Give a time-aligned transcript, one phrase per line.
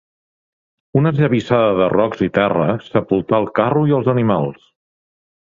[1.01, 4.67] Una esllavissada de rocs i terra sepultà el carro i els animals.